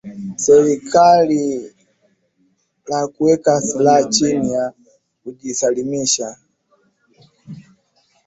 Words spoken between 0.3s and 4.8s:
serikali la kuweka silaha chini na